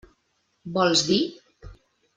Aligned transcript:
Vols 0.79 1.05
dir? 1.11 1.21